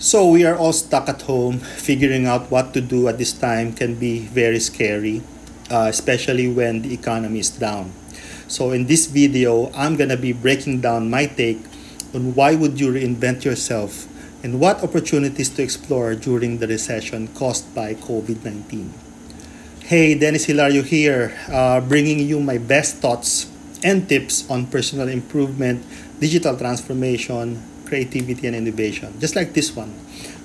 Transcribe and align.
So 0.00 0.24
we 0.32 0.48
are 0.48 0.56
all 0.56 0.72
stuck 0.72 1.12
at 1.12 1.28
home. 1.28 1.60
Figuring 1.60 2.24
out 2.24 2.50
what 2.50 2.72
to 2.72 2.80
do 2.80 3.06
at 3.12 3.18
this 3.20 3.36
time 3.36 3.76
can 3.76 4.00
be 4.00 4.24
very 4.32 4.58
scary, 4.58 5.20
uh, 5.68 5.92
especially 5.92 6.48
when 6.48 6.80
the 6.80 6.94
economy 6.94 7.40
is 7.40 7.50
down. 7.52 7.92
So 8.48 8.72
in 8.72 8.88
this 8.88 9.04
video, 9.04 9.68
I'm 9.76 10.00
gonna 10.00 10.16
be 10.16 10.32
breaking 10.32 10.80
down 10.80 11.12
my 11.12 11.26
take 11.26 11.60
on 12.16 12.32
why 12.32 12.56
would 12.56 12.80
you 12.80 12.96
reinvent 12.96 13.44
yourself 13.44 14.08
and 14.42 14.58
what 14.58 14.82
opportunities 14.82 15.50
to 15.50 15.62
explore 15.62 16.14
during 16.14 16.64
the 16.64 16.66
recession 16.66 17.28
caused 17.36 17.68
by 17.74 17.92
COVID-19. 17.92 18.88
Hey, 19.84 20.16
Dennis 20.16 20.46
Hilario 20.46 20.80
here, 20.80 21.36
uh, 21.52 21.84
bringing 21.84 22.20
you 22.20 22.40
my 22.40 22.56
best 22.56 23.04
thoughts 23.04 23.52
and 23.84 24.08
tips 24.08 24.48
on 24.48 24.64
personal 24.64 25.08
improvement, 25.08 25.84
digital 26.20 26.56
transformation, 26.56 27.60
creativity, 27.90 28.46
and 28.46 28.54
innovation, 28.54 29.18
just 29.18 29.34
like 29.34 29.52
this 29.52 29.74
one. 29.74 29.90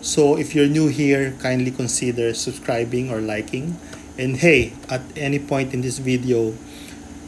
So 0.02 0.36
if 0.36 0.58
you're 0.58 0.68
new 0.68 0.90
here, 0.90 1.38
kindly 1.40 1.70
consider 1.70 2.34
subscribing 2.34 3.14
or 3.14 3.22
liking. 3.22 3.78
And 4.18 4.38
hey, 4.38 4.74
at 4.90 5.02
any 5.16 5.38
point 5.38 5.74
in 5.74 5.82
this 5.82 6.02
video, 6.02 6.58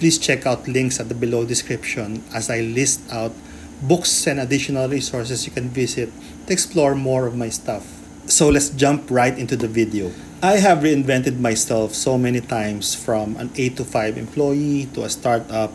please 0.01 0.17
check 0.17 0.45
out 0.45 0.67
links 0.67 0.99
at 0.99 1.09
the 1.09 1.15
below 1.15 1.45
description 1.45 2.23
as 2.33 2.49
I 2.49 2.61
list 2.61 3.01
out 3.13 3.33
books 3.81 4.25
and 4.25 4.39
additional 4.39 4.89
resources 4.89 5.45
you 5.45 5.53
can 5.53 5.69
visit 5.69 6.09
to 6.47 6.53
explore 6.53 6.95
more 6.95 7.27
of 7.27 7.37
my 7.37 7.49
stuff. 7.49 7.85
So 8.25 8.49
let's 8.49 8.69
jump 8.69 9.09
right 9.09 9.37
into 9.37 9.55
the 9.55 9.67
video. 9.67 10.11
I 10.41 10.57
have 10.57 10.85
reinvented 10.85 11.39
myself 11.39 11.93
so 11.93 12.17
many 12.17 12.41
times 12.41 12.93
from 12.93 13.37
an 13.37 13.49
8 13.55 13.77
to 13.77 13.85
5 13.85 14.17
employee 14.17 14.85
to 14.93 15.03
a 15.03 15.09
startup, 15.09 15.73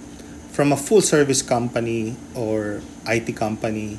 from 0.50 0.70
a 0.70 0.76
full 0.76 1.02
service 1.02 1.42
company 1.42 2.14
or 2.34 2.82
IT 3.06 3.34
company 3.34 3.98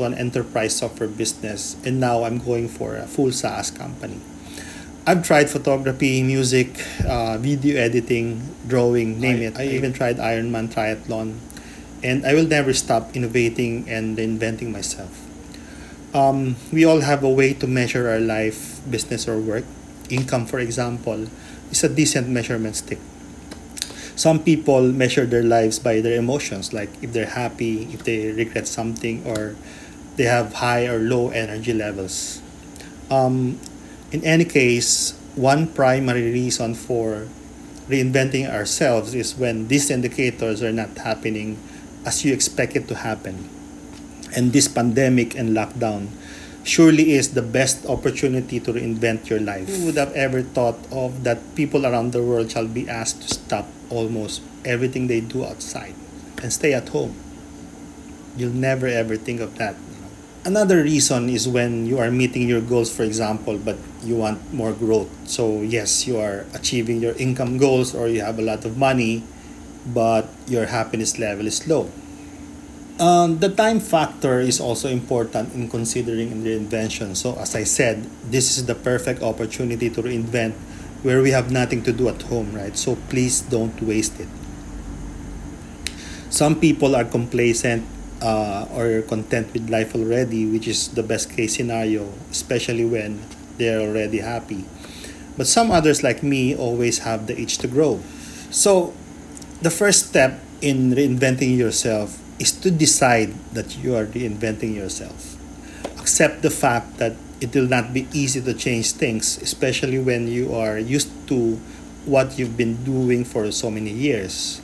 to 0.00 0.08
an 0.08 0.16
enterprise 0.16 0.74
software 0.80 1.08
business, 1.08 1.76
and 1.84 2.00
now 2.00 2.24
I'm 2.24 2.40
going 2.40 2.68
for 2.68 2.96
a 2.96 3.04
full 3.04 3.32
SaaS 3.32 3.70
company. 3.70 4.16
I've 5.06 5.20
tried 5.24 5.52
photography, 5.52 6.22
music, 6.22 6.80
uh, 7.04 7.36
video 7.36 7.76
editing, 7.76 8.40
drawing, 8.66 9.20
name 9.20 9.44
I, 9.44 9.44
it. 9.44 9.52
I 9.60 9.64
even 9.76 9.92
tried 9.92 10.16
Ironman 10.16 10.72
triathlon, 10.72 11.36
and 12.02 12.24
I 12.24 12.32
will 12.32 12.48
never 12.48 12.72
stop 12.72 13.14
innovating 13.14 13.88
and 13.88 14.18
inventing 14.18 14.72
myself. 14.72 15.12
Um, 16.16 16.56
we 16.72 16.84
all 16.84 17.00
have 17.00 17.22
a 17.22 17.30
way 17.30 17.52
to 17.54 17.66
measure 17.66 18.08
our 18.08 18.20
life, 18.20 18.80
business, 18.88 19.28
or 19.28 19.38
work. 19.38 19.64
Income, 20.08 20.46
for 20.46 20.58
example, 20.58 21.28
is 21.70 21.84
a 21.84 21.88
decent 21.88 22.28
measurement 22.28 22.76
stick. 22.76 22.98
Some 24.16 24.42
people 24.42 24.82
measure 24.92 25.24
their 25.24 25.44
lives 25.44 25.78
by 25.78 26.00
their 26.00 26.18
emotions, 26.18 26.72
like 26.72 26.90
if 27.00 27.12
they're 27.12 27.30
happy, 27.30 27.88
if 27.94 28.04
they 28.04 28.32
regret 28.32 28.66
something, 28.66 29.24
or 29.24 29.56
they 30.20 30.28
have 30.28 30.60
high 30.60 30.84
or 30.84 31.00
low 31.00 31.32
energy 31.32 31.72
levels. 31.72 32.44
Um, 33.08 33.56
in 34.12 34.20
any 34.22 34.44
case, 34.44 35.16
one 35.34 35.66
primary 35.72 36.28
reason 36.28 36.74
for 36.76 37.24
reinventing 37.88 38.44
ourselves 38.44 39.14
is 39.14 39.32
when 39.34 39.68
these 39.68 39.88
indicators 39.88 40.62
are 40.62 40.76
not 40.76 40.92
happening 40.98 41.56
as 42.04 42.22
you 42.22 42.34
expect 42.34 42.76
it 42.76 42.86
to 42.88 42.96
happen. 43.00 43.48
And 44.36 44.52
this 44.52 44.68
pandemic 44.68 45.34
and 45.34 45.56
lockdown 45.56 46.12
surely 46.64 47.12
is 47.16 47.32
the 47.32 47.40
best 47.40 47.86
opportunity 47.86 48.60
to 48.60 48.74
reinvent 48.74 49.30
your 49.30 49.40
life. 49.40 49.72
Who 49.72 49.86
would 49.86 49.96
have 49.96 50.12
ever 50.12 50.42
thought 50.42 50.76
of 50.92 51.24
that 51.24 51.40
people 51.56 51.86
around 51.86 52.12
the 52.12 52.22
world 52.22 52.52
shall 52.52 52.68
be 52.68 52.84
asked 52.86 53.22
to 53.22 53.28
stop 53.40 53.64
almost 53.88 54.42
everything 54.66 55.06
they 55.06 55.24
do 55.24 55.46
outside 55.46 55.94
and 56.42 56.52
stay 56.52 56.74
at 56.74 56.90
home? 56.90 57.16
You'll 58.36 58.52
never 58.52 58.86
ever 58.86 59.16
think 59.16 59.40
of 59.40 59.56
that. 59.56 59.76
Another 60.40 60.82
reason 60.82 61.28
is 61.28 61.44
when 61.46 61.84
you 61.84 61.98
are 61.98 62.10
meeting 62.10 62.48
your 62.48 62.62
goals, 62.62 62.88
for 62.88 63.02
example, 63.02 63.58
but 63.58 63.76
you 64.02 64.16
want 64.16 64.40
more 64.54 64.72
growth. 64.72 65.12
So, 65.28 65.60
yes, 65.60 66.06
you 66.06 66.16
are 66.16 66.46
achieving 66.54 67.02
your 67.02 67.12
income 67.20 67.58
goals 67.58 67.94
or 67.94 68.08
you 68.08 68.22
have 68.22 68.38
a 68.38 68.42
lot 68.42 68.64
of 68.64 68.78
money, 68.78 69.22
but 69.84 70.32
your 70.48 70.64
happiness 70.64 71.18
level 71.18 71.46
is 71.46 71.68
low. 71.68 71.92
Um, 72.98 73.40
the 73.40 73.50
time 73.50 73.80
factor 73.80 74.40
is 74.40 74.60
also 74.60 74.88
important 74.88 75.52
in 75.52 75.68
considering 75.68 76.32
in 76.32 76.42
reinvention. 76.42 77.16
So, 77.16 77.36
as 77.36 77.54
I 77.54 77.64
said, 77.64 78.08
this 78.24 78.56
is 78.56 78.64
the 78.64 78.74
perfect 78.74 79.22
opportunity 79.22 79.90
to 79.90 80.02
reinvent 80.02 80.54
where 81.02 81.20
we 81.20 81.32
have 81.32 81.50
nothing 81.52 81.82
to 81.84 81.92
do 81.92 82.08
at 82.08 82.22
home, 82.32 82.56
right? 82.56 82.76
So, 82.78 82.96
please 83.10 83.42
don't 83.42 83.76
waste 83.82 84.18
it. 84.18 84.28
Some 86.30 86.58
people 86.58 86.96
are 86.96 87.04
complacent 87.04 87.84
uh, 88.22 88.66
or 88.72 89.02
content 89.02 89.52
with 89.52 89.68
life 89.68 89.94
already, 89.94 90.46
which 90.46 90.68
is 90.68 90.88
the 90.94 91.02
best 91.02 91.30
case 91.30 91.56
scenario, 91.56 92.08
especially 92.30 92.84
when 92.84 93.20
they're 93.58 93.80
already 93.80 94.18
happy. 94.18 94.64
But 95.36 95.46
some 95.46 95.70
others, 95.70 96.02
like 96.02 96.22
me, 96.22 96.54
always 96.54 97.00
have 97.00 97.26
the 97.26 97.38
itch 97.38 97.58
to 97.58 97.68
grow. 97.68 98.00
So, 98.50 98.92
the 99.62 99.70
first 99.70 100.08
step 100.08 100.40
in 100.60 100.92
reinventing 100.92 101.56
yourself 101.56 102.20
is 102.38 102.52
to 102.60 102.70
decide 102.70 103.32
that 103.52 103.76
you 103.76 103.96
are 103.96 104.04
reinventing 104.04 104.74
yourself. 104.74 105.36
Accept 106.00 106.42
the 106.42 106.50
fact 106.50 106.96
that 106.98 107.16
it 107.40 107.54
will 107.54 107.68
not 107.68 107.92
be 107.92 108.08
easy 108.12 108.40
to 108.40 108.52
change 108.52 108.92
things, 108.92 109.40
especially 109.40 109.98
when 109.98 110.28
you 110.28 110.52
are 110.54 110.78
used 110.78 111.08
to 111.28 111.56
what 112.04 112.38
you've 112.38 112.56
been 112.56 112.82
doing 112.84 113.24
for 113.24 113.50
so 113.52 113.70
many 113.70 113.90
years. 113.90 114.60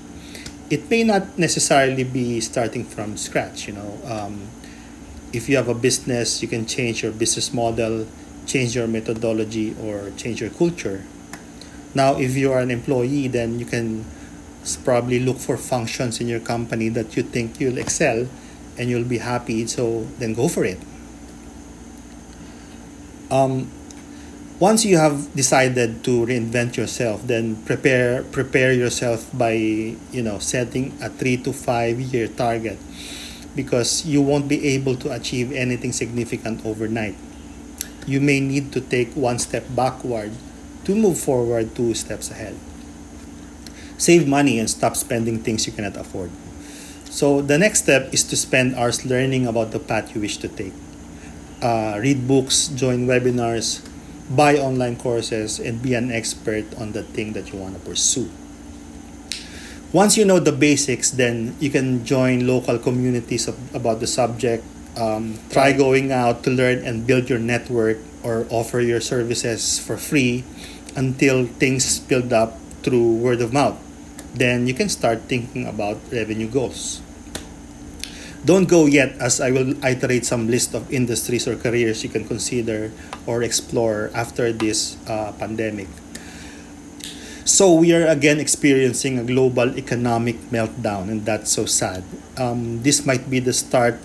It 0.69 0.91
may 0.91 1.05
not 1.05 1.39
necessarily 1.39 2.05
be 2.05 2.41
starting 2.41 2.85
from 2.85 3.17
scratch, 3.17 3.69
you 3.69 3.75
know. 3.75 3.99
Um, 4.05 4.49
if 5.33 5.49
you 5.49 5.57
have 5.57 5.69
a 5.69 5.75
business, 5.75 6.43
you 6.43 6.49
can 6.49 6.67
change 6.67 7.03
your 7.03 7.13
business 7.13 7.53
model, 7.53 8.07
change 8.47 8.75
your 8.75 8.87
methodology, 8.87 9.77
or 9.83 10.11
change 10.17 10.41
your 10.41 10.51
culture. 10.51 11.05
Now, 11.95 12.19
if 12.19 12.37
you 12.37 12.53
are 12.53 12.61
an 12.61 12.71
employee, 12.71 13.29
then 13.29 13.59
you 13.61 13.67
can 13.67 14.05
probably 14.85 15.21
look 15.21 15.39
for 15.39 15.57
functions 15.57 16.21
in 16.21 16.27
your 16.27 16.41
company 16.41 16.89
that 16.91 17.17
you 17.17 17.23
think 17.23 17.61
you'll 17.61 17.79
excel 17.79 18.27
and 18.77 18.91
you'll 18.91 19.05
be 19.05 19.19
happy 19.19 19.67
so 19.67 20.07
then 20.19 20.35
go 20.35 20.49
for 20.49 20.65
it 20.65 20.79
um, 23.31 23.71
once 24.59 24.85
you 24.85 24.97
have 24.97 25.33
decided 25.35 26.03
to 26.03 26.25
reinvent 26.27 26.77
yourself 26.77 27.23
then 27.27 27.57
prepare 27.65 28.23
prepare 28.33 28.73
yourself 28.73 29.29
by 29.37 29.53
you 29.53 30.23
know 30.23 30.39
setting 30.39 30.97
a 31.03 31.09
3 31.09 31.37
to 31.39 31.53
5 31.53 32.01
year 32.01 32.29
target 32.29 32.79
because 33.55 34.05
you 34.05 34.21
won't 34.21 34.49
be 34.49 34.67
able 34.69 34.97
to 34.97 35.13
achieve 35.13 35.53
anything 35.53 35.93
significant 35.93 36.65
overnight 36.65 37.15
you 38.07 38.21
may 38.21 38.41
need 38.41 38.73
to 38.73 38.81
take 38.81 39.13
one 39.13 39.39
step 39.39 39.65
backward 39.75 40.33
to 40.85 40.95
move 40.95 41.19
forward 41.19 41.75
two 41.75 41.93
steps 41.93 42.31
ahead 42.31 42.57
save 43.99 44.29
money 44.29 44.59
and 44.59 44.69
stop 44.69 44.97
spending 44.97 45.43
things 45.43 45.67
you 45.67 45.73
cannot 45.73 45.97
afford. 45.97 46.31
So 47.11 47.41
the 47.41 47.59
next 47.59 47.85
step 47.85 48.13
is 48.13 48.23
to 48.25 48.37
spend 48.37 48.75
hours 48.77 49.05
learning 49.05 49.47
about 49.47 49.71
the 49.73 49.81
path 49.81 50.15
you 50.15 50.21
wish 50.21 50.37
to 50.39 50.49
take. 50.49 50.73
Uh, 51.63 51.97
read 52.01 52.29
books, 52.29 52.69
join 52.69 53.07
webinars, 53.07 53.81
buy 54.31 54.57
online 54.57 54.97
courses, 54.97 55.59
and 55.59 55.83
be 55.83 55.95
an 55.95 56.11
expert 56.11 56.65
on 56.79 56.93
the 56.93 57.03
thing 57.03 57.33
that 57.33 57.53
you 57.53 57.59
want 57.59 57.75
to 57.75 57.81
pursue. 57.81 58.31
Once 59.93 60.17
you 60.17 60.25
know 60.25 60.41
the 60.41 60.53
basics, 60.53 61.11
then 61.11 61.55
you 61.61 61.71
can 61.71 62.05
join 62.05 62.47
local 62.47 62.79
communities 62.79 63.49
of, 63.49 63.57
about 63.75 64.01
the 64.01 64.07
subject. 64.07 64.65
Um, 64.97 65.39
try 65.51 65.73
going 65.73 66.11
out 66.11 66.43
to 66.45 66.51
learn 66.51 66.85
and 66.85 67.07
build 67.07 67.29
your 67.29 67.39
network 67.39 67.99
or 68.23 68.47
offer 68.51 68.81
your 68.81 69.01
services 69.01 69.79
for 69.79 69.97
free 69.97 70.43
until 70.97 71.47
things 71.47 72.01
build 72.01 72.33
up 72.33 72.57
through 72.83 73.17
word 73.21 73.41
of 73.41 73.53
mouth 73.53 73.77
then 74.37 74.67
you 74.67 74.75
can 74.75 74.89
start 74.89 75.25
thinking 75.29 75.67
about 75.67 75.97
revenue 76.13 76.49
goals. 76.49 77.01
Don't 78.47 78.71
go 78.71 78.87
yet 78.87 79.19
as 79.19 79.43
I 79.43 79.51
will 79.51 79.75
iterate 79.83 80.23
some 80.23 80.47
list 80.47 80.71
of 80.71 80.87
industries 80.95 81.51
or 81.51 81.59
careers 81.59 82.07
you 82.07 82.11
can 82.11 82.23
consider 82.23 82.95
or 83.27 83.43
explore 83.43 84.15
after 84.15 84.55
this 84.55 84.95
uh, 85.11 85.35
pandemic. 85.35 85.91
So 87.43 87.75
we 87.75 87.91
are 87.91 88.07
again 88.07 88.39
experiencing 88.39 89.19
a 89.19 89.25
global 89.27 89.75
economic 89.75 90.39
meltdown 90.55 91.11
and 91.11 91.27
that's 91.27 91.51
so 91.51 91.67
sad. 91.67 92.07
Um, 92.39 92.87
this 92.87 93.03
might 93.05 93.27
be 93.27 93.43
the 93.43 93.53
start 93.53 93.99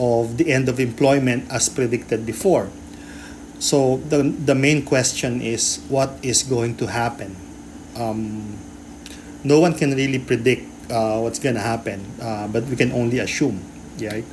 of 0.00 0.40
the 0.40 0.48
end 0.48 0.72
of 0.72 0.80
employment 0.80 1.44
as 1.52 1.68
predicted 1.68 2.24
before. 2.24 2.72
So 3.58 4.00
the, 4.08 4.24
the 4.24 4.54
main 4.54 4.84
question 4.88 5.42
is 5.42 5.84
what 5.92 6.16
is 6.22 6.42
going 6.42 6.80
to 6.80 6.86
happen? 6.88 7.36
Um, 7.94 8.56
no 9.44 9.60
one 9.60 9.76
can 9.76 9.92
really 9.92 10.18
predict 10.18 10.64
uh, 10.90 11.20
what's 11.20 11.38
gonna 11.38 11.62
happen, 11.62 12.04
uh, 12.20 12.48
but 12.48 12.64
we 12.64 12.76
can 12.76 12.92
only 12.92 13.18
assume, 13.18 13.62
right? 14.00 14.24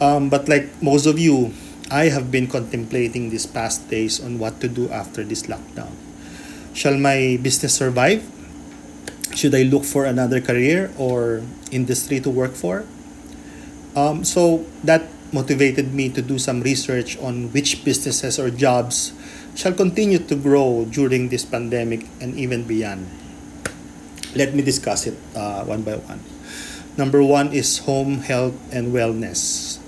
Um, 0.00 0.28
but 0.28 0.48
like 0.48 0.68
most 0.82 1.06
of 1.06 1.18
you, 1.18 1.52
I 1.90 2.08
have 2.10 2.30
been 2.30 2.46
contemplating 2.46 3.30
these 3.30 3.46
past 3.46 3.88
days 3.88 4.18
on 4.18 4.38
what 4.38 4.60
to 4.60 4.68
do 4.68 4.90
after 4.90 5.22
this 5.22 5.44
lockdown. 5.46 5.94
Shall 6.74 6.98
my 6.98 7.38
business 7.40 7.74
survive? 7.74 8.26
Should 9.34 9.54
I 9.54 9.62
look 9.62 9.84
for 9.84 10.04
another 10.04 10.40
career 10.40 10.92
or 10.98 11.42
industry 11.70 12.20
to 12.20 12.30
work 12.30 12.52
for? 12.52 12.84
Um, 13.94 14.24
so 14.24 14.66
that 14.84 15.08
motivated 15.32 15.94
me 15.94 16.08
to 16.10 16.20
do 16.22 16.38
some 16.38 16.60
research 16.60 17.16
on 17.18 17.52
which 17.52 17.84
businesses 17.84 18.38
or 18.38 18.50
jobs 18.50 19.12
shall 19.54 19.72
continue 19.72 20.18
to 20.18 20.36
grow 20.36 20.84
during 20.90 21.28
this 21.28 21.44
pandemic 21.44 22.04
and 22.20 22.36
even 22.36 22.64
beyond. 22.64 23.08
Let 24.36 24.52
me 24.52 24.60
discuss 24.60 25.08
it 25.08 25.16
uh, 25.32 25.64
one 25.64 25.80
by 25.80 25.96
one. 25.96 26.20
Number 27.00 27.24
one 27.24 27.56
is 27.56 27.88
home 27.88 28.20
health 28.20 28.52
and 28.68 28.92
wellness. 28.92 29.80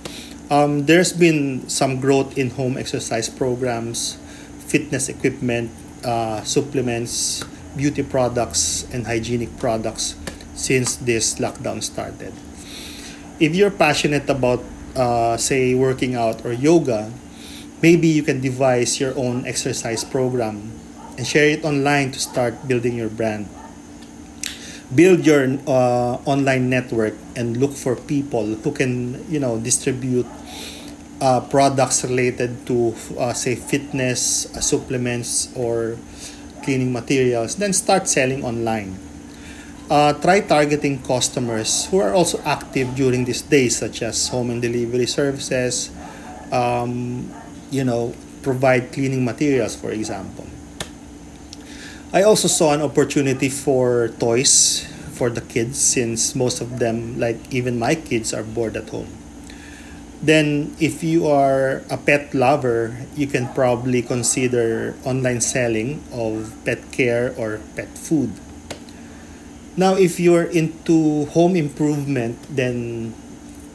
Um, 0.49 0.89
there's 0.89 1.13
been 1.13 1.69
some 1.69 2.01
growth 2.01 2.41
in 2.41 2.57
home 2.57 2.81
exercise 2.81 3.29
programs, 3.29 4.17
fitness 4.65 5.13
equipment, 5.13 5.69
uh, 6.01 6.41
supplements, 6.49 7.45
beauty 7.77 8.01
products, 8.01 8.89
and 8.89 9.05
hygienic 9.05 9.53
products 9.61 10.17
since 10.57 10.97
this 10.97 11.37
lockdown 11.37 11.85
started. 11.85 12.33
If 13.37 13.53
you're 13.53 13.71
passionate 13.71 14.33
about, 14.33 14.65
uh, 14.97 15.37
say, 15.37 15.77
working 15.77 16.17
out 16.17 16.41
or 16.49 16.57
yoga, 16.57 17.13
maybe 17.85 18.09
you 18.09 18.25
can 18.25 18.41
devise 18.41 18.97
your 18.97 19.13
own 19.13 19.45
exercise 19.45 20.05
program 20.05 20.73
and 21.21 21.27
share 21.29 21.53
it 21.53 21.69
online 21.69 22.13
to 22.13 22.19
start 22.19 22.65
building 22.67 22.97
your 22.97 23.13
brand 23.13 23.45
build 24.95 25.27
your 25.27 25.45
uh, 25.67 26.17
online 26.25 26.71
network 26.71 27.15
and 27.37 27.57
look 27.57 27.73
for 27.73 27.97
people 27.97 28.57
who 28.65 28.73
can 28.73 29.21
you 29.29 29.39
know 29.39 29.59
distribute 29.61 30.27
uh, 31.21 31.41
products 31.41 32.05
related 32.05 32.67
to 32.67 32.95
uh, 33.19 33.33
say 33.33 33.55
fitness 33.55 34.47
uh, 34.55 34.61
supplements 34.61 35.53
or 35.57 35.99
cleaning 36.63 36.93
materials 36.93 37.57
then 37.57 37.73
start 37.73 38.09
selling 38.09 38.45
online. 38.45 38.99
Uh, 39.89 40.13
try 40.21 40.41
targeting 40.41 41.01
customers 41.01 41.87
who 41.89 41.99
are 41.99 42.13
also 42.13 42.37
active 42.45 42.95
during 42.95 43.25
these 43.25 43.41
days 43.41 43.79
such 43.79 44.03
as 44.03 44.29
home 44.29 44.51
and 44.51 44.61
delivery 44.61 45.07
services 45.07 45.89
um, 46.53 47.25
you 47.71 47.85
know 47.85 48.13
provide 48.43 48.93
cleaning 48.93 49.25
materials 49.25 49.75
for 49.75 49.91
example 49.91 50.45
I 52.09 52.23
also 52.23 52.49
saw 52.49 52.73
an 52.73 52.81
opportunity 52.81 53.51
for 53.53 54.09
toys 54.17 54.81
for 55.13 55.29
the 55.29 55.43
kids 55.43 55.77
since 55.77 56.35
most 56.35 56.63
of 56.63 56.79
them, 56.79 57.21
like 57.21 57.37
even 57.53 57.79
my 57.79 57.97
kids, 57.97 58.33
are 58.33 58.43
bored 58.43 58.81
at 58.81 58.89
home. 58.89 59.13
Then, 60.23 60.75
if 60.81 61.05
you 61.05 61.29
are 61.29 61.85
a 61.91 61.99
pet 62.01 62.33
lover, 62.33 62.97
you 63.15 63.27
can 63.27 63.53
probably 63.53 64.01
consider 64.01 64.97
online 65.05 65.43
selling 65.43 66.03
of 66.11 66.57
pet 66.65 66.81
care 66.93 67.35
or 67.37 67.61
pet 67.77 67.93
food. 67.93 68.33
Now, 69.77 69.93
if 69.93 70.19
you're 70.19 70.49
into 70.49 71.27
home 71.37 71.57
improvement, 71.57 72.41
then 72.49 73.13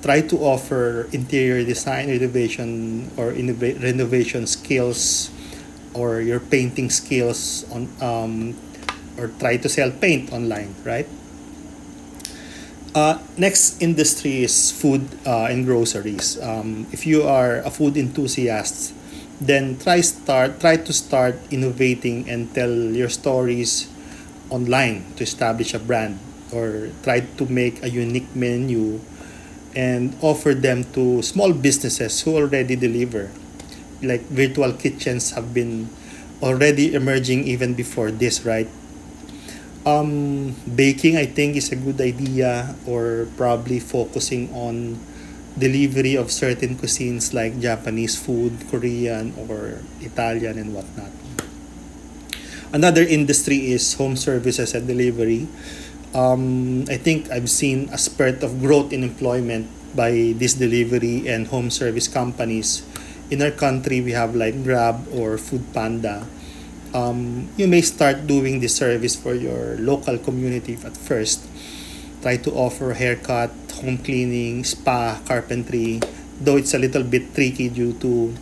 try 0.01 0.21
to 0.25 0.37
offer 0.41 1.07
interior 1.13 1.63
design, 1.63 2.09
renovation, 2.09 3.11
or 3.15 3.29
renovation 3.29 4.47
skills 4.47 5.29
or 5.93 6.21
your 6.21 6.39
painting 6.39 6.89
skills 6.89 7.65
on 7.71 7.89
um, 8.01 8.55
or 9.17 9.27
try 9.39 9.57
to 9.57 9.69
sell 9.69 9.91
paint 9.91 10.31
online 10.33 10.73
right? 10.83 11.07
Uh, 12.95 13.17
next 13.37 13.81
industry 13.81 14.43
is 14.43 14.69
food 14.71 15.01
uh, 15.25 15.45
and 15.49 15.65
groceries. 15.65 16.39
Um, 16.41 16.85
if 16.91 17.07
you 17.07 17.23
are 17.23 17.57
a 17.65 17.71
food 17.71 17.97
enthusiast 17.97 18.93
then 19.41 19.77
try 19.77 19.99
start 20.01 20.59
try 20.59 20.77
to 20.77 20.93
start 20.93 21.35
innovating 21.51 22.29
and 22.29 22.53
tell 22.53 22.71
your 22.71 23.09
stories 23.09 23.89
online 24.49 25.03
to 25.17 25.23
establish 25.23 25.73
a 25.73 25.79
brand 25.79 26.19
or 26.53 26.89
try 27.01 27.19
to 27.19 27.43
make 27.49 27.81
a 27.83 27.89
unique 27.89 28.29
menu 28.35 29.01
and 29.75 30.15
offer 30.21 30.53
them 30.53 30.85
to 30.93 31.21
small 31.21 31.51
businesses 31.51 32.21
who 32.21 32.37
already 32.37 32.75
deliver 32.75 33.31
like 34.03 34.21
virtual 34.29 34.73
kitchens 34.73 35.31
have 35.31 35.53
been 35.53 35.89
already 36.43 36.93
emerging 36.93 37.47
even 37.47 37.73
before 37.73 38.11
this, 38.11 38.45
right? 38.45 38.67
Um, 39.83 40.55
baking, 40.63 41.17
I 41.17 41.25
think, 41.25 41.55
is 41.55 41.71
a 41.71 41.75
good 41.75 41.99
idea, 41.99 42.75
or 42.87 43.27
probably 43.35 43.79
focusing 43.79 44.47
on 44.55 44.99
delivery 45.59 46.15
of 46.15 46.31
certain 46.31 46.75
cuisines 46.75 47.33
like 47.33 47.59
Japanese 47.59 48.15
food, 48.15 48.55
Korean, 48.71 49.35
or 49.35 49.83
Italian, 49.99 50.57
and 50.57 50.73
whatnot. 50.73 51.11
Another 52.71 53.03
industry 53.03 53.71
is 53.71 53.93
home 53.95 54.15
services 54.15 54.73
and 54.73 54.87
delivery. 54.87 55.47
Um, 56.15 56.85
I 56.89 56.97
think 56.97 57.29
I've 57.29 57.49
seen 57.49 57.89
a 57.91 57.97
spurt 57.97 58.41
of 58.41 58.59
growth 58.59 58.93
in 58.93 59.03
employment 59.03 59.67
by 59.95 60.33
these 60.33 60.55
delivery 60.55 61.27
and 61.27 61.47
home 61.47 61.69
service 61.69 62.07
companies 62.07 62.81
in 63.33 63.41
our 63.41 63.51
country 63.51 63.99
we 63.99 64.13
have 64.13 64.37
like 64.37 64.53
grab 64.61 65.01
or 65.09 65.41
foodpanda 65.41 66.21
um, 66.93 67.49
you 67.57 67.67
may 67.67 67.81
start 67.81 68.27
doing 68.27 68.61
this 68.61 68.77
service 68.77 69.15
for 69.15 69.33
your 69.33 69.75
local 69.81 70.17
community 70.17 70.77
at 70.85 70.95
first. 70.95 71.41
Try 72.21 72.37
to 72.37 72.51
offer 72.53 72.93
haircut 72.93 73.51
home 73.81 73.97
cleaning 73.97 74.63
spa 74.63 75.19
carpentry 75.25 75.99
though 76.39 76.55
it's 76.55 76.73
a 76.73 76.79
little 76.79 77.03
bit 77.03 77.33
tricky 77.33 77.67
due 77.67 77.93
to 77.99 78.33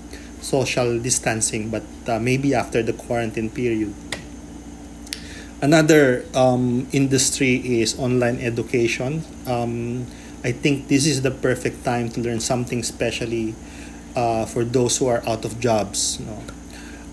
social 0.42 1.00
distancing 1.00 1.70
but 1.70 1.84
uh, 2.08 2.20
maybe 2.20 2.54
after 2.54 2.84
the 2.84 2.94
quarantine 2.94 3.50
period. 3.50 3.94
Another 5.62 6.26
um, 6.36 6.88
industry 6.92 7.56
is 7.82 7.98
online 7.98 8.40
education. 8.40 9.24
Um, 9.48 10.06
i 10.44 10.52
think 10.52 10.88
this 10.90 11.06
is 11.06 11.22
the 11.22 11.30
perfect 11.30 11.86
time 11.86 12.10
to 12.10 12.20
learn 12.20 12.40
something 12.40 12.82
specially 12.82 13.54
uh, 14.16 14.46
for 14.46 14.64
those 14.64 14.98
who 14.98 15.08
are 15.08 15.22
out 15.28 15.46
of 15.46 15.60
jobs. 15.60 16.20
You 16.20 16.26
know. 16.26 16.44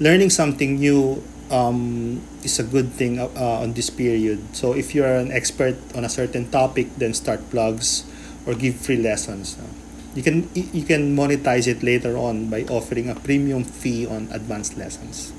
Learning 0.00 0.30
something 0.30 0.76
new 0.76 1.22
um, 1.50 2.20
is 2.42 2.58
a 2.58 2.64
good 2.64 2.92
thing 2.92 3.18
uh, 3.18 3.28
on 3.62 3.72
this 3.72 3.90
period. 3.90 4.38
So 4.54 4.74
if 4.74 4.94
you're 4.94 5.16
an 5.16 5.32
expert 5.32 5.76
on 5.94 6.04
a 6.04 6.08
certain 6.08 6.50
topic, 6.50 6.94
then 6.96 7.14
start 7.14 7.40
blogs 7.50 8.04
or 8.46 8.54
give 8.54 8.76
free 8.76 8.96
lessons. 8.96 9.56
You, 9.56 9.62
know. 9.62 9.72
you 10.14 10.22
can 10.22 10.36
you 10.54 10.84
can 10.84 11.16
monetize 11.16 11.66
it 11.66 11.82
later 11.82 12.16
on 12.16 12.50
by 12.50 12.64
offering 12.68 13.08
a 13.10 13.14
premium 13.14 13.64
fee 13.64 14.06
on 14.06 14.28
advanced 14.32 14.76
lessons. 14.76 15.32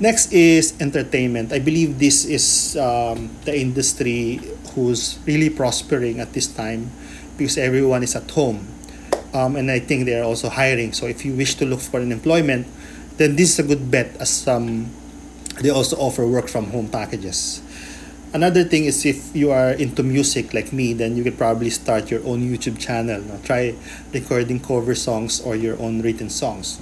Next 0.00 0.32
is 0.34 0.74
entertainment. 0.80 1.52
I 1.52 1.60
believe 1.62 2.02
this 2.02 2.24
is 2.26 2.76
um, 2.76 3.30
the 3.46 3.54
industry 3.54 4.42
who's 4.74 5.22
really 5.24 5.50
prospering 5.50 6.18
at 6.18 6.34
this 6.34 6.50
time 6.50 6.90
because 7.38 7.56
everyone 7.56 8.02
is 8.02 8.16
at 8.16 8.28
home 8.34 8.73
um, 9.34 9.56
and 9.56 9.70
I 9.70 9.80
think 9.80 10.06
they 10.06 10.18
are 10.18 10.24
also 10.24 10.48
hiring. 10.48 10.92
So 10.92 11.06
if 11.06 11.24
you 11.24 11.34
wish 11.34 11.56
to 11.56 11.66
look 11.66 11.80
for 11.80 12.00
an 12.00 12.12
employment, 12.12 12.66
then 13.18 13.36
this 13.36 13.50
is 13.50 13.58
a 13.58 13.62
good 13.66 13.90
bet 13.90 14.16
as 14.16 14.46
um, 14.48 14.88
they 15.60 15.70
also 15.70 15.96
offer 15.96 16.26
work 16.26 16.48
from 16.48 16.70
home 16.70 16.88
packages. 16.88 17.60
Another 18.32 18.64
thing 18.64 18.86
is 18.86 19.06
if 19.06 19.34
you 19.34 19.52
are 19.52 19.70
into 19.70 20.02
music 20.02 20.54
like 20.54 20.72
me, 20.72 20.92
then 20.92 21.16
you 21.16 21.22
could 21.22 21.38
probably 21.38 21.70
start 21.70 22.10
your 22.10 22.24
own 22.26 22.42
YouTube 22.42 22.78
channel. 22.80 23.20
No? 23.20 23.38
Try 23.44 23.74
recording 24.12 24.58
cover 24.58 24.94
songs 24.94 25.40
or 25.40 25.54
your 25.54 25.78
own 25.78 26.02
written 26.02 26.30
songs. 26.30 26.80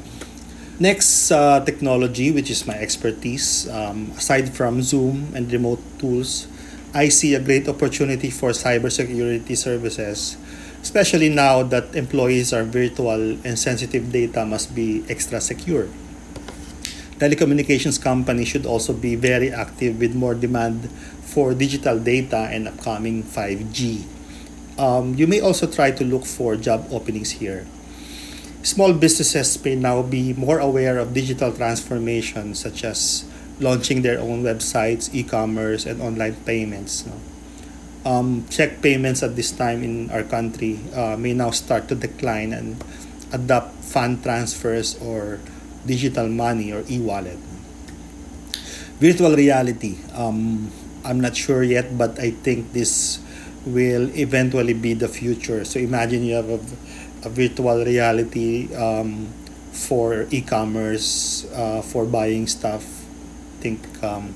Next, 0.80 1.30
uh, 1.30 1.60
technology, 1.60 2.32
which 2.32 2.50
is 2.50 2.66
my 2.66 2.74
expertise. 2.74 3.68
Um, 3.68 4.12
aside 4.16 4.48
from 4.48 4.80
Zoom 4.80 5.32
and 5.34 5.52
remote 5.52 5.80
tools, 5.98 6.48
I 6.94 7.08
see 7.08 7.34
a 7.34 7.40
great 7.40 7.68
opportunity 7.68 8.30
for 8.30 8.50
cybersecurity 8.50 9.56
services 9.56 10.36
especially 10.82 11.30
now 11.30 11.62
that 11.62 11.94
employees 11.94 12.52
are 12.52 12.64
virtual 12.66 13.38
and 13.46 13.56
sensitive 13.56 14.10
data 14.10 14.44
must 14.44 14.74
be 14.74 15.06
extra 15.08 15.40
secure. 15.40 15.86
Telecommunications 17.22 18.02
companies 18.02 18.48
should 18.48 18.66
also 18.66 18.92
be 18.92 19.14
very 19.14 19.54
active 19.54 20.00
with 20.00 20.12
more 20.14 20.34
demand 20.34 20.90
for 21.22 21.54
digital 21.54 21.98
data 22.02 22.50
and 22.50 22.66
upcoming 22.66 23.22
5G. 23.22 24.02
Um, 24.76 25.14
you 25.14 25.28
may 25.28 25.40
also 25.40 25.70
try 25.70 25.92
to 25.92 26.02
look 26.02 26.26
for 26.26 26.56
job 26.56 26.90
openings 26.90 27.38
here. 27.38 27.64
Small 28.66 28.92
businesses 28.92 29.54
may 29.62 29.76
now 29.76 30.02
be 30.02 30.34
more 30.34 30.58
aware 30.58 30.98
of 30.98 31.14
digital 31.14 31.52
transformation, 31.52 32.54
such 32.54 32.82
as 32.82 33.24
launching 33.62 34.02
their 34.02 34.18
own 34.18 34.42
websites, 34.42 35.08
e 35.14 35.22
commerce, 35.22 35.86
and 35.86 36.02
online 36.02 36.34
payments. 36.44 37.06
No? 37.06 37.14
um, 38.04 38.46
check 38.50 38.82
payments 38.82 39.22
at 39.22 39.36
this 39.36 39.50
time 39.50 39.82
in 39.82 40.10
our 40.10 40.22
country 40.22 40.80
uh, 40.94 41.16
may 41.16 41.32
now 41.32 41.50
start 41.50 41.88
to 41.88 41.94
decline 41.94 42.52
and 42.52 42.82
adopt 43.32 43.74
fund 43.84 44.22
transfers 44.22 44.98
or 44.98 45.38
digital 45.86 46.28
money 46.28 46.72
or 46.72 46.84
e-wallet. 46.90 47.38
Virtual 48.98 49.34
reality. 49.34 49.98
Um, 50.14 50.70
I'm 51.04 51.20
not 51.20 51.36
sure 51.36 51.62
yet, 51.62 51.98
but 51.98 52.18
I 52.18 52.30
think 52.30 52.72
this 52.72 53.18
will 53.66 54.10
eventually 54.14 54.74
be 54.74 54.94
the 54.94 55.08
future. 55.08 55.64
So 55.64 55.78
imagine 55.78 56.22
you 56.24 56.34
have 56.34 56.50
a, 56.50 56.60
a 57.26 57.30
virtual 57.30 57.84
reality 57.84 58.72
um, 58.74 59.26
for 59.72 60.26
e-commerce, 60.30 61.50
uh, 61.54 61.82
for 61.82 62.04
buying 62.04 62.46
stuff. 62.46 63.01
Think 63.62 63.78
um, 64.02 64.34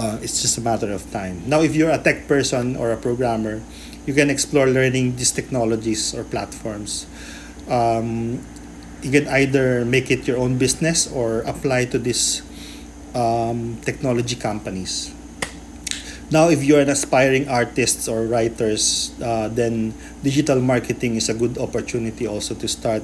uh, 0.00 0.16
it's 0.24 0.40
just 0.40 0.56
a 0.56 0.64
matter 0.64 0.88
of 0.88 1.04
time. 1.12 1.44
Now, 1.44 1.60
if 1.60 1.76
you're 1.76 1.92
a 1.92 2.00
tech 2.00 2.24
person 2.24 2.72
or 2.72 2.90
a 2.90 2.96
programmer, 2.96 3.60
you 4.08 4.14
can 4.16 4.32
explore 4.32 4.64
learning 4.64 5.20
these 5.20 5.30
technologies 5.30 6.16
or 6.16 6.24
platforms. 6.24 7.04
Um, 7.68 8.40
you 9.04 9.12
can 9.12 9.28
either 9.28 9.84
make 9.84 10.10
it 10.10 10.24
your 10.24 10.40
own 10.40 10.56
business 10.56 11.04
or 11.04 11.44
apply 11.44 11.92
to 11.92 11.98
these 11.98 12.40
um, 13.14 13.76
technology 13.84 14.36
companies. 14.36 15.12
Now, 16.30 16.48
if 16.48 16.62
you're 16.62 16.80
an 16.80 16.88
aspiring 16.88 17.48
artist 17.48 18.08
or 18.08 18.22
writers, 18.24 19.12
uh, 19.20 19.48
then 19.48 19.92
digital 20.22 20.60
marketing 20.62 21.16
is 21.16 21.28
a 21.28 21.34
good 21.34 21.58
opportunity 21.58 22.26
also 22.26 22.54
to 22.54 22.68
start 22.68 23.02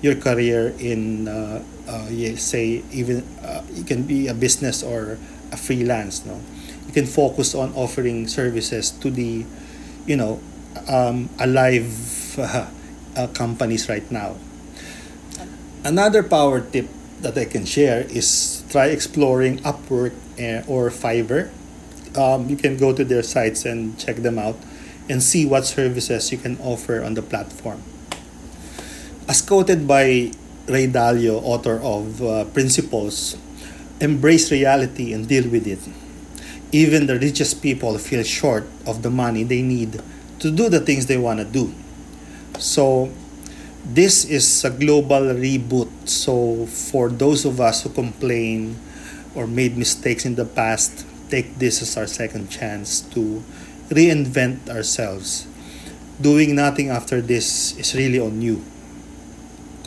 your 0.00 0.14
career 0.14 0.72
in, 0.78 1.26
uh, 1.26 1.60
uh, 1.88 2.06
say, 2.36 2.84
even 2.92 3.24
uh, 3.42 3.64
you 3.72 3.82
can 3.82 4.02
be 4.04 4.28
a 4.28 4.34
business 4.34 4.82
or 4.82 5.18
a 5.50 5.56
freelance. 5.56 6.24
No, 6.24 6.40
you 6.86 6.92
can 6.92 7.06
focus 7.06 7.54
on 7.54 7.72
offering 7.72 8.28
services 8.28 8.90
to 9.00 9.10
the, 9.10 9.44
you 10.06 10.16
know, 10.16 10.40
um, 10.86 11.30
alive 11.40 11.88
uh, 13.16 13.26
companies 13.32 13.88
right 13.88 14.04
now. 14.12 14.36
Another 15.84 16.22
power 16.22 16.60
tip 16.60 16.88
that 17.22 17.36
I 17.38 17.46
can 17.46 17.64
share 17.64 18.02
is 18.02 18.62
try 18.68 18.86
exploring 18.86 19.58
Upwork 19.60 20.12
eh, 20.36 20.62
or 20.68 20.90
Fiverr 20.90 21.50
um, 22.16 22.48
you 22.48 22.56
can 22.56 22.76
go 22.76 22.92
to 22.92 23.04
their 23.04 23.22
sites 23.22 23.64
and 23.64 23.98
check 23.98 24.16
them 24.16 24.38
out 24.38 24.56
and 25.08 25.22
see 25.22 25.44
what 25.46 25.66
services 25.66 26.30
you 26.32 26.38
can 26.38 26.58
offer 26.60 27.02
on 27.02 27.14
the 27.14 27.22
platform. 27.22 27.82
As 29.28 29.42
quoted 29.42 29.86
by 29.86 30.32
Ray 30.68 30.86
Dalio, 30.86 31.40
author 31.42 31.80
of 31.82 32.22
uh, 32.22 32.44
Principles, 32.46 33.36
embrace 34.00 34.52
reality 34.52 35.12
and 35.12 35.28
deal 35.28 35.48
with 35.48 35.66
it. 35.66 35.80
Even 36.70 37.06
the 37.06 37.18
richest 37.18 37.62
people 37.62 37.96
feel 37.98 38.22
short 38.22 38.66
of 38.86 39.02
the 39.02 39.10
money 39.10 39.42
they 39.42 39.62
need 39.62 40.00
to 40.38 40.50
do 40.50 40.68
the 40.68 40.80
things 40.80 41.06
they 41.06 41.16
want 41.16 41.40
to 41.40 41.44
do. 41.44 41.72
So, 42.58 43.10
this 43.84 44.24
is 44.24 44.64
a 44.64 44.70
global 44.70 45.32
reboot. 45.32 45.90
So, 46.08 46.66
for 46.66 47.08
those 47.08 47.44
of 47.44 47.60
us 47.60 47.82
who 47.82 47.90
complain 47.90 48.76
or 49.34 49.46
made 49.46 49.76
mistakes 49.76 50.24
in 50.24 50.34
the 50.34 50.44
past, 50.44 51.06
take 51.30 51.58
this 51.58 51.82
as 51.82 51.96
our 51.96 52.06
second 52.06 52.50
chance 52.50 53.00
to 53.14 53.42
reinvent 53.88 54.68
ourselves. 54.68 55.46
Doing 56.20 56.56
nothing 56.56 56.90
after 56.90 57.20
this 57.20 57.78
is 57.78 57.94
really 57.94 58.18
on 58.18 58.42
you. 58.42 58.62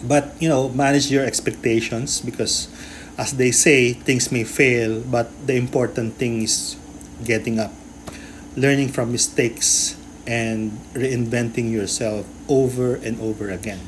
But, 0.04 0.34
you 0.40 0.50
know, 0.50 0.70
manage 0.70 1.12
your 1.12 1.26
expectations 1.26 2.22
because, 2.22 2.68
as 3.18 3.38
they 3.38 3.52
say, 3.52 3.94
things 3.94 4.32
may 4.32 4.44
fail, 4.44 5.02
but 5.02 5.30
the 5.46 5.56
important 5.56 6.16
thing 6.16 6.42
is 6.42 6.76
getting 7.24 7.60
up, 7.60 7.72
learning 8.56 8.90
from 8.90 9.12
mistakes, 9.12 9.96
and 10.28 10.72
reinventing 10.94 11.72
yourself 11.72 12.26
over 12.48 12.96
and 12.96 13.20
over 13.22 13.50
again. 13.50 13.80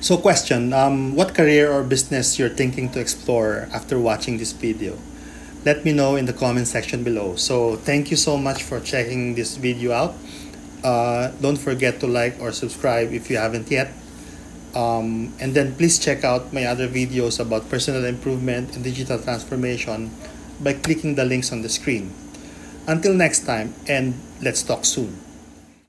So, 0.00 0.16
question 0.16 0.72
um, 0.72 1.14
What 1.14 1.34
career 1.34 1.70
or 1.70 1.82
business 1.82 2.38
you're 2.38 2.48
thinking 2.52 2.90
to 2.90 3.00
explore 3.00 3.68
after 3.72 3.98
watching 3.98 4.38
this 4.38 4.52
video? 4.52 4.98
let 5.64 5.84
me 5.84 5.92
know 5.92 6.16
in 6.16 6.24
the 6.24 6.32
comment 6.32 6.66
section 6.66 7.04
below. 7.04 7.36
So 7.36 7.76
thank 7.76 8.10
you 8.10 8.16
so 8.16 8.36
much 8.36 8.62
for 8.62 8.80
checking 8.80 9.34
this 9.34 9.56
video 9.56 9.92
out. 9.92 10.14
Uh, 10.82 11.30
don't 11.40 11.58
forget 11.58 12.00
to 12.00 12.06
like 12.06 12.40
or 12.40 12.52
subscribe 12.52 13.12
if 13.12 13.28
you 13.30 13.36
haven't 13.36 13.70
yet. 13.70 13.92
Um, 14.74 15.34
and 15.40 15.54
then 15.54 15.74
please 15.74 15.98
check 15.98 16.22
out 16.24 16.52
my 16.52 16.64
other 16.64 16.88
videos 16.88 17.40
about 17.40 17.68
personal 17.68 18.04
improvement 18.04 18.74
and 18.74 18.84
digital 18.84 19.18
transformation 19.18 20.10
by 20.60 20.74
clicking 20.74 21.14
the 21.14 21.24
links 21.24 21.52
on 21.52 21.62
the 21.62 21.68
screen. 21.68 22.12
Until 22.86 23.14
next 23.14 23.46
time, 23.46 23.74
and 23.88 24.14
let's 24.40 24.62
talk 24.62 24.84
soon. 24.84 25.29